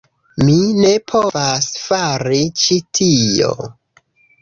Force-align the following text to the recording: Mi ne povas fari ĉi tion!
Mi 0.45 0.55
ne 0.77 0.93
povas 1.11 1.69
fari 1.83 2.43
ĉi 2.65 2.81
tion! 3.01 3.73